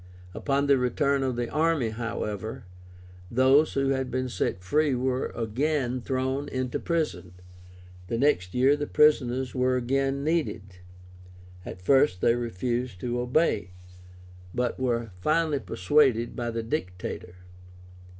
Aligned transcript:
Upon 0.33 0.65
the 0.65 0.79
return 0.79 1.21
of 1.21 1.35
the 1.35 1.47
army, 1.47 1.89
however, 1.89 2.65
those 3.29 3.73
who 3.73 3.89
had 3.89 4.09
been 4.09 4.29
set 4.29 4.63
free 4.63 4.95
were 4.95 5.27
again 5.35 6.01
thrown 6.01 6.49
into 6.49 6.79
prison. 6.79 7.33
The 8.07 8.17
next 8.17 8.55
year 8.55 8.75
the 8.75 8.87
prisoners 8.87 9.53
were 9.53 9.77
again 9.77 10.23
needed. 10.23 10.79
At 11.67 11.83
first 11.83 12.19
they 12.19 12.33
refused 12.33 12.99
to 13.01 13.19
obey, 13.19 13.73
but 14.55 14.79
were 14.79 15.11
finally 15.21 15.59
persuaded 15.59 16.35
by 16.35 16.49
the 16.49 16.63
Dictator. 16.63 17.35